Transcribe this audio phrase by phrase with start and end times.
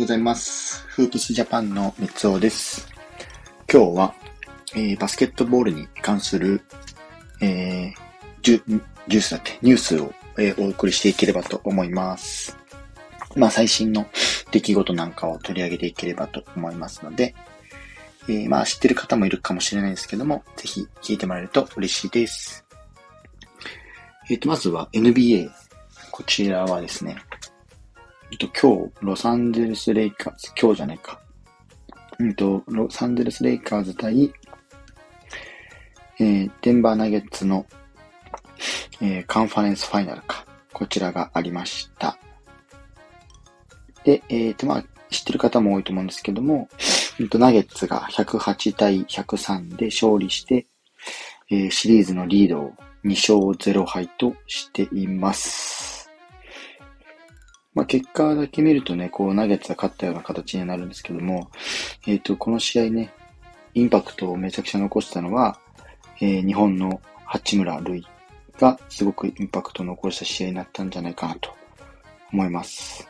[0.00, 0.82] ございます。
[0.88, 2.88] フープスジャパンの三つおです。
[3.70, 4.14] 今日は、
[4.74, 6.62] えー、バスケットボールに関する、
[7.42, 7.92] えー、
[8.40, 12.56] ジュジュースだって、ニュースを、えー、お送りしていければと思います。
[13.36, 14.06] まあ、最新の
[14.50, 17.34] 出来事なんかを取り上げていければと思いますので、
[18.26, 22.64] えー、まあ、知ってる方もいるかもしれないですけども、ぜひ聞いてもらえると嬉しいです。
[24.30, 25.50] えっ、ー、と、まずは NBA。
[26.10, 27.18] こちらはですね、
[28.32, 31.20] えっと、今日、ロサンゼルスレイカーズ、今日じゃないか。
[32.20, 34.32] うんと、ロサンゼルスレイカーズ対、
[36.20, 37.66] えー、デンバーナゲッツの、
[39.00, 40.46] えー、カンファレンスファイナルか。
[40.72, 42.18] こちらがありました。
[44.04, 46.68] で、えっ、ー、と、まあ、知ってる方も多いと思うんですけども、
[47.18, 50.66] えっと、ナゲッツが108対103で勝利して、
[51.50, 52.72] えー、シリーズのリードを
[53.04, 53.38] 2勝
[53.74, 55.99] 0敗としています。
[57.74, 61.50] まあ、結果だけ見るとね、こう、ナゲッツが勝ったような形になるんですけども、
[62.06, 63.12] えっ、ー、と、この試合ね、
[63.74, 65.60] インパクトをめちゃくちゃ残したのは、
[66.20, 68.06] えー、日本の八村塁
[68.58, 71.54] がすごくインパクトを残した試合になったんじゃないかなと
[72.32, 73.08] 思います。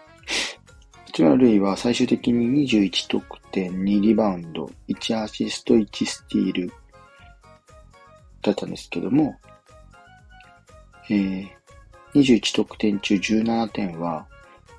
[1.06, 6.72] 八村塁は最終的に21得点、2リバウンド、1アシスト、1スティール
[8.42, 9.36] だったんですけども、
[11.08, 11.48] えー、
[12.14, 14.28] 21得点中17点は、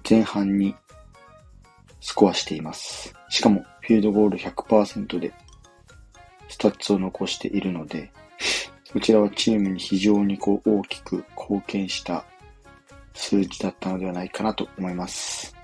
[0.07, 0.75] 前半に
[1.99, 3.13] スコアしています。
[3.29, 5.33] しかも、フィールドゴール100%で、
[6.49, 8.11] スタッツを残しているので、
[8.91, 12.25] こちらはチームに非常にこう大きく貢献した
[13.13, 15.55] 数字だったのではないかなと思います。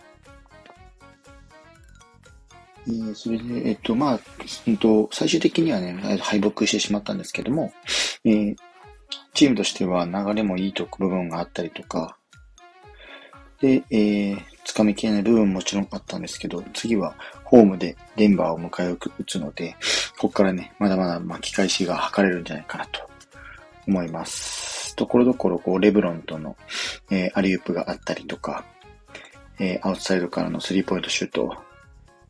[2.88, 4.20] えー、それで、えっと、まあ、
[4.66, 7.74] えっと、最終的にはね、敗北してしまったんですけども、
[8.24, 8.56] えー、
[9.34, 12.17] チームとしては流れもいいとこ部分があったりとか、
[13.62, 19.76] で、えー、掴みきれない部分ももちろんあったんですけど、次はホームでデンバーを迎え撃つので、
[20.18, 23.10] ここからね、まだまだ巻き返しが図れるんじゃないかなと
[23.88, 24.96] 思います。
[24.96, 26.58] ところどころ、こう、レブロンとの、
[27.10, 28.66] えー、アリウープがあったりとか、
[29.60, 31.54] えー、アウトサイドからのスリーポイントシュートを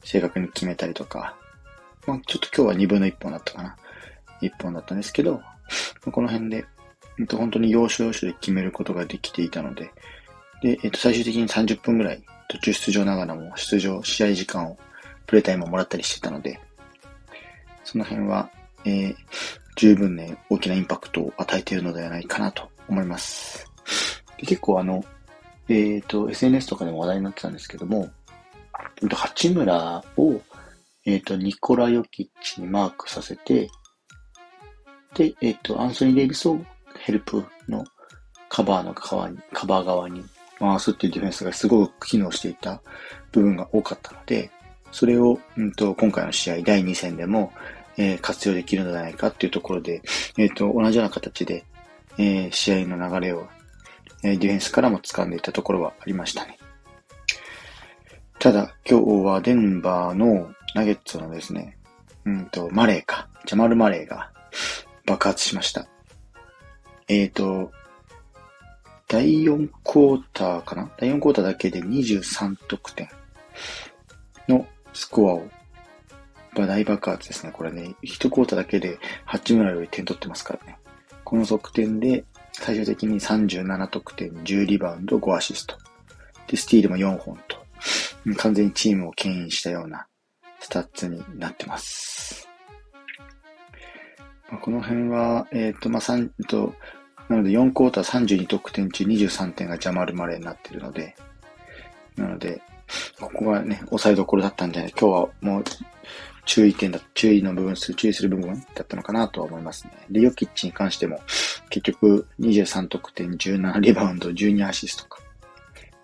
[0.04, 1.36] 正確に決めたりとか、
[2.06, 3.76] まあ、ちょっと今日は2分の1本だったかな。
[4.42, 5.42] 1本だったんですけど、
[6.12, 6.66] この辺で、
[7.32, 9.92] 本当に要所要所で決めることができていたので、
[10.62, 14.78] で、えっ、と、最終的に30分ぐらい途中出場ながらも出場、試合時間を、
[15.26, 16.60] プレイタイムをもらったりしてたので、
[17.84, 18.50] その辺は、
[18.86, 19.16] えー、
[19.76, 23.70] 十分ね、大きなインパクトを与えているのではないかなと思います。
[24.38, 25.04] で結構あの、
[25.70, 28.10] えっ、ー、と、SNS とかでも話題になってたんですけども、
[29.12, 30.42] 八村を、
[31.06, 33.70] えっ、ー、と、ニコラ・ヨキッチにマークさせて、
[35.16, 36.60] で、えっ、ー、と、アンソニー・デイビスを
[37.00, 37.84] ヘルプの
[38.50, 40.24] カバーの側に、カバー側に
[40.60, 42.82] 回すっていうディフェンスがすごく機能していた
[43.32, 44.52] 部分が多かったので、
[44.92, 47.52] それを、うんと、今回の試合第2戦でも、
[47.98, 50.02] えー、活用できるのではないかっていうところで、
[50.38, 51.66] えっ、ー、と、同じような形で、
[52.18, 53.48] えー、試合の流れを、
[54.24, 56.58] えー、ディフェンスからも掴んでいたところはありましたね。
[58.40, 61.78] ただ、今日はデンバーのナゲッツのですね、
[62.26, 64.32] うんと、マレーか、ジャマル・マレーが
[65.06, 65.88] 爆発しました。
[67.08, 67.72] えっ、と、
[69.08, 70.92] 第4クォーターかな？
[70.98, 73.10] 第4クォーターだけで23得点
[74.48, 75.48] のスコアを、
[76.56, 77.52] 大爆発ですね。
[77.54, 80.78] これね、1クォーターだけで八村より点取ってますからね。
[81.24, 85.78] この得点で最終的に37得点、10リバウンド、5アシスト。
[86.48, 87.58] で、スティールも4本と、
[88.38, 90.08] 完全にチームを牽引したような
[90.60, 92.48] スタッツになってます。
[94.50, 96.74] まあこの辺は、えっ、ー、と、まあ、3と、
[97.30, 101.16] なので4クォーター32得点中23点がジャマルマレーになっているので、
[102.16, 102.62] なので、
[103.20, 105.64] ここがね、抑えどころだったんじゃない今日はもう
[106.46, 109.92] 注意点だ、注意の部分する、注意する部分だったのかなとは思いますね。
[110.10, 111.20] で、ヨキッチに関しても、
[111.70, 115.20] 結局23得点、17リバウンド、12アシストか、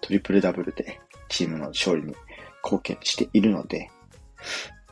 [0.02, 1.00] トリプルダブルで
[1.30, 2.14] チームの勝利に
[2.64, 3.90] 貢献しているので、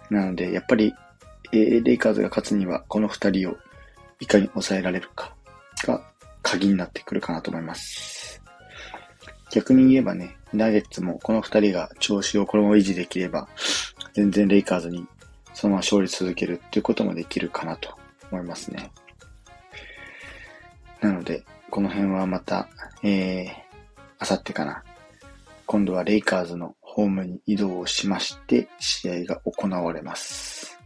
[0.09, 0.93] なので、やっぱり、
[1.51, 3.57] レイカーズが勝つには、この二人を
[4.21, 5.35] いかに抑えられるか
[5.85, 6.10] が
[6.51, 8.41] 鍵になってくるかなと思います。
[9.51, 13.47] 逆に言えばね、ナゲッツもこの二人が調子をこのまま維持できれば、
[14.13, 15.07] 全然レイカーズに
[15.53, 17.97] そのまま勝利続けるっていうこともできるかなと
[18.31, 18.91] 思いますね。
[20.99, 22.67] なので、この辺はまた、
[23.01, 23.49] えー、
[24.19, 24.83] あさってかな。
[25.65, 30.77] 今度はレイカーズのホームに移動をしまして、試合が行われます。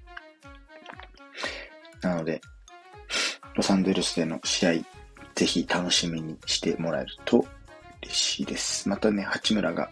[2.01, 2.39] なので、
[3.55, 4.71] ロサンゼルスでの試合、
[5.35, 7.45] ぜひ楽しみにしてもらえると
[8.01, 8.87] 嬉しいです。
[8.87, 9.89] またね、八村が、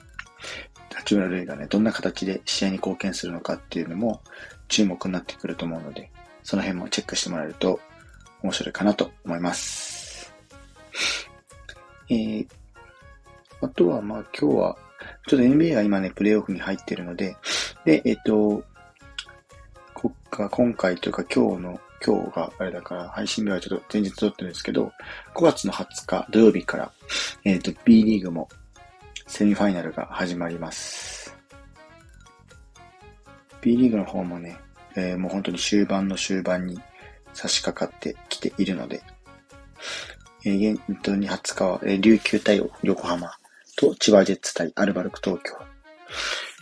[0.93, 4.21] 八村塁がね、どんな形で試合に貢献するのかっていうのも
[4.67, 6.11] 注目になってくると思うので、
[6.43, 7.79] その辺もチェックしてもらえると
[8.41, 10.33] 面白いかなと思います。
[12.09, 12.47] えー、
[13.61, 14.77] あとはまあ今日は、
[15.27, 17.35] ちょっと NBA が今ね、プレイオフに入ってるので、
[17.85, 18.63] で、えっ、と、
[20.33, 24.91] 今回というか今日の、今日があれだから配信日はちょっと前日撮ってるんですけど、
[25.35, 26.91] 5月の20日土曜日から、
[27.45, 28.49] えっ、と、B リーグも
[29.27, 31.35] セミファイナルが始まります。
[33.61, 34.57] B リーグの方もね、
[34.95, 36.79] えー、もう本当に終盤の終盤に
[37.33, 39.01] 差し掛かってきているので、
[40.45, 43.31] えー、本当に20日は、えー、琉球対横浜
[43.77, 45.57] と千葉ジェッツ対アルバルク東京。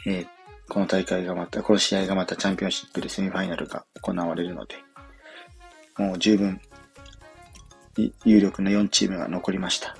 [0.05, 0.27] えー、
[0.69, 4.75] この大会がまた、この試合がまたチャンピオンシップでセミファイナルが行われるので、
[5.97, 6.59] もう十分、
[8.25, 9.95] 有力な4チームが残りました。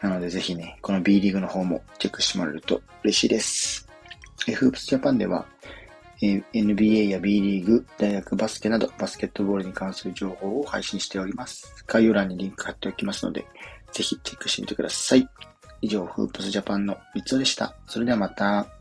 [0.00, 3.88] なのでぜひね、この B リーグの方もチェックしてもらえると嬉しいです。
[4.54, 5.46] フープスジャパンでは、
[6.20, 11.84] NBA や B リーグ、大学バスケなどバスケットボールに関する情報を配信しております。
[11.86, 13.46] 概要欄にリンク貼っておきますので、
[13.92, 15.28] ぜひチェックしてみてください。
[15.80, 17.74] 以上、フープスジャパンの三つでした。
[17.86, 18.77] それではまた。